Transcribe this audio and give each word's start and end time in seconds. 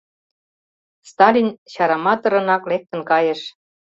Сталин 1.09 1.49
чараматырынак 1.71 2.63
лектын 2.71 3.01
кайыш. 3.09 3.41